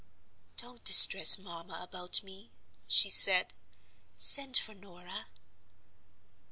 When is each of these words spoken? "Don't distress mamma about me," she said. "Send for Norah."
"Don't 0.57 0.83
distress 0.83 1.37
mamma 1.37 1.79
about 1.83 2.23
me," 2.23 2.49
she 2.87 3.07
said. 3.07 3.53
"Send 4.15 4.57
for 4.57 4.73
Norah." 4.73 5.27